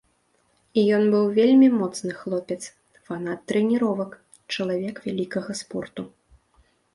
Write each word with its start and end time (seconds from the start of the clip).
Ён 0.99 1.03
быў 1.15 1.25
вельмі 1.39 1.67
моцны 1.81 2.11
хлопец, 2.21 2.57
фанат 3.09 3.39
трэніровак, 3.51 4.17
чалавек 4.57 4.95
вялікага 5.05 5.51
спорту. 5.63 6.01